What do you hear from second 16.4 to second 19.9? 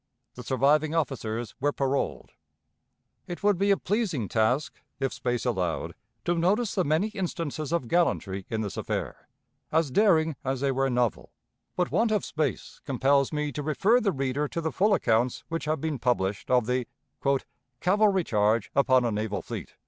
of the "cavalry charge upon a naval fleet."